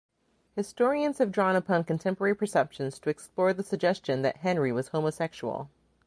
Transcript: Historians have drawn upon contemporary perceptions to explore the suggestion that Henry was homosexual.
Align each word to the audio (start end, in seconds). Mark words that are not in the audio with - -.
Historians 0.55 1.19
have 1.19 1.31
drawn 1.31 1.55
upon 1.55 1.83
contemporary 1.83 2.33
perceptions 2.33 2.97
to 2.97 3.11
explore 3.11 3.53
the 3.53 3.61
suggestion 3.61 4.23
that 4.23 4.37
Henry 4.37 4.71
was 4.71 4.87
homosexual. 4.87 5.69